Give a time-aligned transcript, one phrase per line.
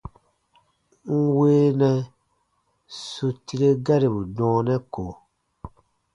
[1.21, 1.91] N weenɛ
[3.09, 5.05] su tire garibu dɔɔnɛ ko.